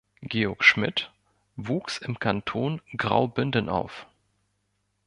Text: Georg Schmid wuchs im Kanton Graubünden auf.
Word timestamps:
Georg 0.23 0.63
Schmid 0.63 1.11
wuchs 1.57 1.99
im 1.99 2.17
Kanton 2.17 2.81
Graubünden 2.97 3.69
auf. 3.69 4.07